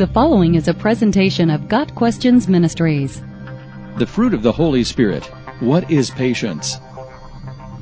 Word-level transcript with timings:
The 0.00 0.06
following 0.06 0.54
is 0.54 0.66
a 0.66 0.72
presentation 0.72 1.50
of 1.50 1.68
Got 1.68 1.94
Questions 1.94 2.48
Ministries. 2.48 3.20
The 3.98 4.06
fruit 4.06 4.32
of 4.32 4.42
the 4.42 4.50
Holy 4.50 4.82
Spirit. 4.82 5.26
What 5.60 5.90
is 5.90 6.08
patience? 6.08 6.78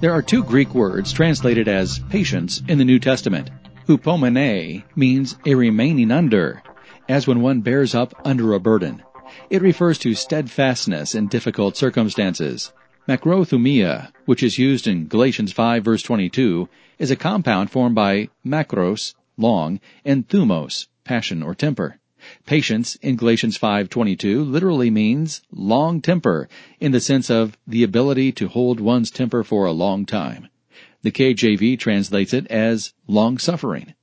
There 0.00 0.10
are 0.10 0.20
two 0.20 0.42
Greek 0.42 0.74
words 0.74 1.12
translated 1.12 1.68
as 1.68 2.00
patience 2.10 2.60
in 2.66 2.78
the 2.78 2.84
New 2.84 2.98
Testament. 2.98 3.50
Hupomone 3.86 4.82
means 4.96 5.38
a 5.46 5.54
remaining 5.54 6.10
under, 6.10 6.60
as 7.08 7.28
when 7.28 7.40
one 7.40 7.60
bears 7.60 7.94
up 7.94 8.12
under 8.24 8.52
a 8.52 8.58
burden. 8.58 9.04
It 9.48 9.62
refers 9.62 9.96
to 9.98 10.16
steadfastness 10.16 11.14
in 11.14 11.28
difficult 11.28 11.76
circumstances. 11.76 12.72
Macrothumia, 13.08 14.10
which 14.24 14.42
is 14.42 14.58
used 14.58 14.88
in 14.88 15.06
Galatians 15.06 15.52
5 15.52 15.84
verse 15.84 16.02
22, 16.02 16.68
is 16.98 17.12
a 17.12 17.16
compound 17.16 17.70
formed 17.70 17.94
by 17.94 18.28
macros, 18.44 19.14
long, 19.36 19.78
and 20.04 20.26
thumos, 20.26 20.88
passion 21.04 21.44
or 21.44 21.54
temper. 21.54 21.97
Patience 22.46 22.96
in 22.96 23.16
Galatians 23.16 23.56
5:22 23.56 24.44
literally 24.44 24.90
means 24.90 25.42
long 25.50 26.00
temper 26.00 26.48
in 26.78 26.92
the 26.92 27.00
sense 27.00 27.30
of 27.30 27.56
the 27.66 27.82
ability 27.82 28.32
to 28.32 28.48
hold 28.48 28.80
one's 28.80 29.10
temper 29.10 29.42
for 29.42 29.64
a 29.64 29.72
long 29.72 30.04
time. 30.04 30.48
The 31.02 31.10
KJV 31.10 31.78
translates 31.78 32.34
it 32.34 32.46
as 32.48 32.92
long 33.06 33.38
suffering. 33.38 33.94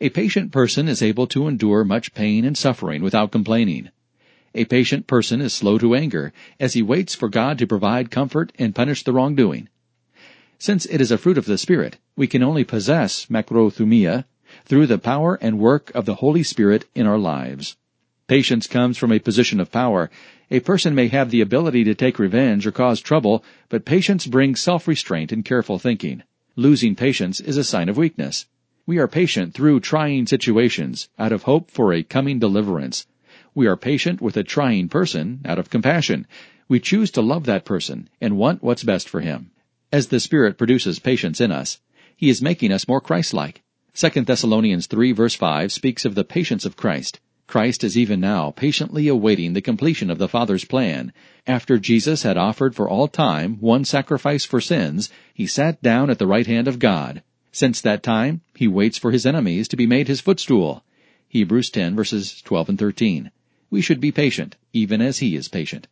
A 0.00 0.10
patient 0.10 0.52
person 0.52 0.88
is 0.88 1.02
able 1.02 1.26
to 1.28 1.48
endure 1.48 1.84
much 1.84 2.14
pain 2.14 2.44
and 2.44 2.56
suffering 2.58 3.02
without 3.02 3.32
complaining. 3.32 3.88
A 4.54 4.66
patient 4.66 5.06
person 5.06 5.40
is 5.40 5.52
slow 5.52 5.78
to 5.78 5.94
anger 5.94 6.32
as 6.60 6.74
he 6.74 6.82
waits 6.82 7.14
for 7.14 7.28
God 7.28 7.58
to 7.58 7.66
provide 7.66 8.10
comfort 8.10 8.52
and 8.56 8.74
punish 8.74 9.02
the 9.02 9.12
wrongdoing. 9.12 9.68
Since 10.58 10.86
it 10.86 11.00
is 11.00 11.10
a 11.10 11.18
fruit 11.18 11.38
of 11.38 11.46
the 11.46 11.58
Spirit, 11.58 11.98
we 12.16 12.26
can 12.26 12.42
only 12.42 12.62
possess 12.62 13.26
macrothumia 13.26 14.26
through 14.64 14.86
the 14.86 14.98
power 14.98 15.36
and 15.40 15.58
work 15.58 15.90
of 15.94 16.04
the 16.04 16.16
Holy 16.16 16.42
Spirit 16.42 16.84
in 16.94 17.06
our 17.06 17.18
lives. 17.18 17.76
Patience 18.26 18.66
comes 18.66 18.96
from 18.96 19.12
a 19.12 19.18
position 19.18 19.60
of 19.60 19.70
power. 19.70 20.10
A 20.50 20.60
person 20.60 20.94
may 20.94 21.08
have 21.08 21.30
the 21.30 21.42
ability 21.42 21.84
to 21.84 21.94
take 21.94 22.18
revenge 22.18 22.66
or 22.66 22.72
cause 22.72 23.00
trouble, 23.00 23.44
but 23.68 23.84
patience 23.84 24.26
brings 24.26 24.60
self-restraint 24.60 25.30
and 25.32 25.44
careful 25.44 25.78
thinking. 25.78 26.22
Losing 26.56 26.94
patience 26.94 27.40
is 27.40 27.56
a 27.56 27.64
sign 27.64 27.88
of 27.88 27.96
weakness. 27.96 28.46
We 28.86 28.98
are 28.98 29.08
patient 29.08 29.54
through 29.54 29.80
trying 29.80 30.26
situations 30.26 31.08
out 31.18 31.32
of 31.32 31.42
hope 31.42 31.70
for 31.70 31.92
a 31.92 32.02
coming 32.02 32.38
deliverance. 32.38 33.06
We 33.54 33.66
are 33.66 33.76
patient 33.76 34.20
with 34.20 34.36
a 34.36 34.44
trying 34.44 34.88
person 34.88 35.40
out 35.44 35.58
of 35.58 35.70
compassion. 35.70 36.26
We 36.68 36.80
choose 36.80 37.10
to 37.12 37.20
love 37.20 37.44
that 37.44 37.64
person 37.64 38.08
and 38.20 38.36
want 38.36 38.62
what's 38.62 38.84
best 38.84 39.08
for 39.08 39.20
him. 39.20 39.50
As 39.92 40.08
the 40.08 40.20
Spirit 40.20 40.56
produces 40.56 40.98
patience 40.98 41.40
in 41.40 41.52
us, 41.52 41.80
He 42.16 42.28
is 42.28 42.40
making 42.40 42.72
us 42.72 42.88
more 42.88 43.00
Christ-like. 43.00 43.63
2 43.96 44.08
Thessalonians 44.22 44.88
3 44.88 45.12
verse 45.12 45.36
5 45.36 45.70
speaks 45.70 46.04
of 46.04 46.16
the 46.16 46.24
patience 46.24 46.64
of 46.64 46.76
Christ. 46.76 47.20
Christ 47.46 47.84
is 47.84 47.96
even 47.96 48.18
now 48.18 48.50
patiently 48.50 49.06
awaiting 49.06 49.52
the 49.52 49.60
completion 49.60 50.10
of 50.10 50.18
the 50.18 50.26
Father's 50.26 50.64
plan. 50.64 51.12
After 51.46 51.78
Jesus 51.78 52.24
had 52.24 52.36
offered 52.36 52.74
for 52.74 52.88
all 52.88 53.06
time 53.06 53.56
one 53.60 53.84
sacrifice 53.84 54.44
for 54.44 54.60
sins, 54.60 55.10
he 55.32 55.46
sat 55.46 55.80
down 55.80 56.10
at 56.10 56.18
the 56.18 56.26
right 56.26 56.44
hand 56.44 56.66
of 56.66 56.80
God. 56.80 57.22
Since 57.52 57.82
that 57.82 58.02
time, 58.02 58.40
he 58.56 58.66
waits 58.66 58.98
for 58.98 59.12
his 59.12 59.24
enemies 59.24 59.68
to 59.68 59.76
be 59.76 59.86
made 59.86 60.08
his 60.08 60.20
footstool. 60.20 60.82
Hebrews 61.28 61.70
10 61.70 61.94
verses 61.94 62.42
12 62.42 62.70
and 62.70 62.78
13. 62.80 63.30
We 63.70 63.80
should 63.80 64.00
be 64.00 64.10
patient, 64.10 64.56
even 64.72 65.00
as 65.00 65.18
he 65.20 65.36
is 65.36 65.46
patient. 65.46 65.86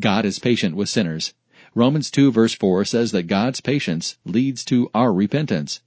God 0.00 0.24
is 0.24 0.38
patient 0.38 0.76
with 0.76 0.88
sinners. 0.88 1.34
Romans 1.74 2.10
2 2.10 2.32
verse 2.32 2.54
4 2.54 2.86
says 2.86 3.12
that 3.12 3.24
God's 3.24 3.60
patience 3.60 4.16
leads 4.24 4.64
to 4.64 4.90
our 4.94 5.12
repentance. 5.12 5.80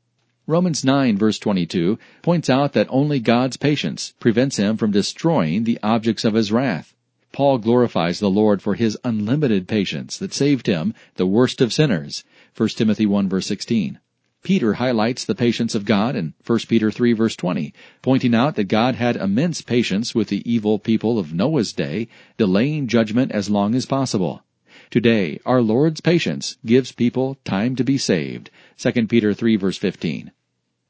Romans 0.50 0.86
9 0.86 1.18
verse 1.18 1.38
22 1.40 2.00
points 2.22 2.50
out 2.50 2.72
that 2.72 2.88
only 2.90 3.20
God's 3.20 3.58
patience 3.58 4.14
prevents 4.18 4.56
him 4.56 4.78
from 4.78 4.92
destroying 4.92 5.66
the 5.66 5.78
objects 5.84 6.24
of 6.24 6.36
his 6.36 6.54
wrath. 6.54 6.96
Paul 7.34 7.58
glorifies 7.58 8.22
the 8.22 8.30
Lord 8.30 8.62
for 8.62 8.76
his 8.76 8.98
unlimited 9.04 9.68
patience 9.68 10.18
that 10.20 10.34
saved 10.34 10.68
him, 10.68 10.94
the 11.16 11.26
worst 11.26 11.60
of 11.60 11.74
sinners. 11.74 12.24
1 12.56 12.70
Timothy 12.70 13.06
1 13.06 13.28
verse 13.28 13.46
16. 13.46 14.00
Peter 14.42 14.76
highlights 14.76 15.26
the 15.26 15.36
patience 15.36 15.76
of 15.76 15.84
God 15.84 16.16
in 16.16 16.34
1 16.46 16.60
Peter 16.70 16.92
3 16.92 17.12
verse 17.12 17.36
20, 17.36 17.74
pointing 18.02 18.34
out 18.34 18.56
that 18.56 18.70
God 18.70 18.96
had 18.96 19.18
immense 19.18 19.62
patience 19.62 20.16
with 20.16 20.30
the 20.30 20.50
evil 20.50 20.80
people 20.80 21.20
of 21.20 21.34
Noah's 21.34 21.74
day, 21.74 22.08
delaying 22.38 22.88
judgment 22.88 23.34
as 23.34 23.50
long 23.50 23.76
as 23.76 23.86
possible. 23.86 24.46
Today, 24.90 25.42
our 25.46 25.62
Lord's 25.62 26.00
patience 26.00 26.56
gives 26.66 26.94
people 26.94 27.38
time 27.44 27.76
to 27.76 27.84
be 27.84 27.98
saved. 27.98 28.50
2 28.78 29.08
Peter 29.08 29.34
3 29.34 29.58
verse 29.58 29.78
15. 29.78 30.32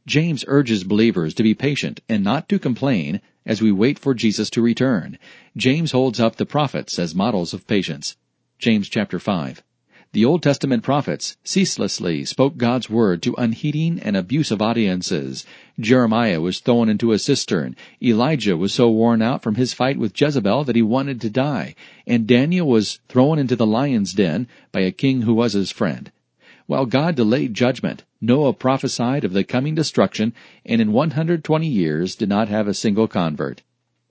James 0.07 0.45
urges 0.47 0.85
believers 0.85 1.33
to 1.33 1.43
be 1.43 1.53
patient 1.53 1.99
and 2.07 2.23
not 2.23 2.47
to 2.47 2.57
complain 2.57 3.19
as 3.45 3.61
we 3.61 3.73
wait 3.73 3.99
for 3.99 4.13
Jesus 4.13 4.49
to 4.49 4.61
return. 4.61 5.17
James 5.57 5.91
holds 5.91 6.17
up 6.17 6.37
the 6.37 6.45
prophets 6.45 6.97
as 6.97 7.13
models 7.13 7.53
of 7.53 7.67
patience. 7.67 8.15
James 8.57 8.87
chapter 8.87 9.19
5. 9.19 9.61
The 10.13 10.23
Old 10.23 10.41
Testament 10.41 10.81
prophets 10.81 11.35
ceaselessly 11.43 12.23
spoke 12.23 12.55
God's 12.55 12.89
word 12.89 13.21
to 13.23 13.35
unheeding 13.37 13.99
and 13.99 14.15
abusive 14.15 14.61
audiences. 14.61 15.45
Jeremiah 15.77 16.39
was 16.39 16.61
thrown 16.61 16.87
into 16.87 17.11
a 17.11 17.19
cistern. 17.19 17.75
Elijah 18.01 18.55
was 18.55 18.73
so 18.73 18.89
worn 18.89 19.21
out 19.21 19.43
from 19.43 19.55
his 19.55 19.73
fight 19.73 19.97
with 19.97 20.19
Jezebel 20.19 20.63
that 20.63 20.77
he 20.77 20.81
wanted 20.81 21.19
to 21.19 21.29
die. 21.29 21.75
And 22.07 22.25
Daniel 22.25 22.69
was 22.69 22.99
thrown 23.09 23.39
into 23.39 23.57
the 23.57 23.67
lion's 23.67 24.13
den 24.13 24.47
by 24.71 24.79
a 24.79 24.91
king 24.93 25.23
who 25.23 25.33
was 25.33 25.51
his 25.51 25.69
friend. 25.69 26.13
While 26.67 26.85
God 26.85 27.15
delayed 27.15 27.53
judgment, 27.53 28.03
Noah 28.19 28.51
prophesied 28.51 29.23
of 29.23 29.31
the 29.31 29.45
coming 29.45 29.73
destruction 29.73 30.33
and 30.65 30.81
in 30.81 30.91
120 30.91 31.65
years 31.65 32.13
did 32.13 32.27
not 32.27 32.49
have 32.49 32.67
a 32.67 32.73
single 32.73 33.07
convert. 33.07 33.63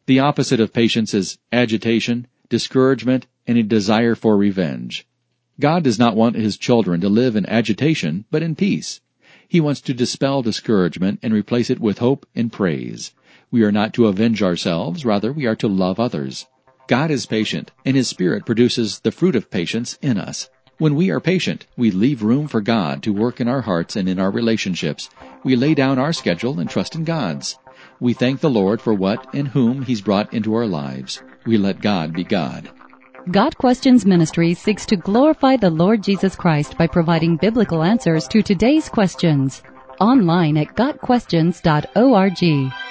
The 0.07 0.21
opposite 0.21 0.59
of 0.59 0.73
patience 0.73 1.13
is 1.13 1.37
agitation, 1.53 2.27
discouragement, 2.49 3.27
and 3.47 3.59
a 3.59 3.63
desire 3.63 4.15
for 4.15 4.39
revenge. 4.39 5.07
God 5.61 5.85
does 5.85 5.99
not 5.99 6.17
want 6.17 6.37
His 6.37 6.57
children 6.57 7.03
to 7.03 7.11
live 7.11 7.37
in 7.37 7.45
agitation, 7.45 8.25
but 8.31 8.43
in 8.43 8.55
peace. 8.55 9.03
He 9.47 9.61
wants 9.61 9.83
to 9.83 9.93
dispel 9.93 10.41
discouragement 10.41 11.21
and 11.23 11.35
replace 11.35 11.69
it 11.69 11.79
with 11.79 11.99
hope 11.99 12.27
and 12.35 12.51
praise. 12.51 13.13
We 13.51 13.65
are 13.65 13.73
not 13.73 13.93
to 13.95 14.07
avenge 14.07 14.43
ourselves, 14.43 15.05
rather 15.05 15.31
we 15.31 15.45
are 15.45 15.57
to 15.57 15.69
love 15.69 16.01
others. 16.01 16.47
God 16.89 17.11
is 17.11 17.27
patient, 17.27 17.71
and 17.85 17.97
His 17.97 18.09
Spirit 18.09 18.47
produces 18.47 19.01
the 19.01 19.13
fruit 19.13 19.37
of 19.37 19.51
patience 19.51 19.99
in 20.01 20.17
us. 20.17 20.49
When 20.79 20.95
we 20.95 21.11
are 21.11 21.21
patient, 21.21 21.65
we 21.79 21.91
leave 21.91 22.23
room 22.23 22.49
for 22.49 22.61
God 22.61 23.03
to 23.05 23.13
work 23.13 23.41
in 23.41 23.49
our 23.49 23.63
hearts 23.63 23.97
and 23.97 24.07
in 24.07 24.19
our 24.19 24.31
relationships. 24.31 25.09
We 25.43 25.57
lay 25.57 25.73
down 25.73 25.99
our 25.99 26.13
schedule 26.13 26.61
and 26.61 26.69
trust 26.69 26.95
in 26.95 27.05
God's. 27.05 27.59
We 27.99 28.13
thank 28.13 28.41
the 28.41 28.51
Lord 28.51 28.83
for 28.83 28.93
what 28.93 29.35
and 29.35 29.49
whom 29.49 29.81
He's 29.81 30.03
brought 30.03 30.35
into 30.35 30.55
our 30.55 30.67
lives. 30.67 31.23
We 31.47 31.57
let 31.57 31.81
God 31.81 32.13
be 32.13 32.25
God. 32.25 32.69
Got 33.31 33.57
Questions 33.57 34.05
Ministry 34.05 34.53
seeks 34.53 34.85
to 34.87 34.97
glorify 34.97 35.57
the 35.57 35.71
Lord 35.71 36.03
Jesus 36.03 36.37
Christ 36.37 36.77
by 36.77 36.87
providing 36.87 37.39
biblical 37.39 37.83
answers 37.83 38.29
to 38.29 38.43
today's 38.43 38.91
questions. 38.91 39.63
Online 39.99 40.59
at 40.59 40.77
GotQuestions.org. 40.77 42.86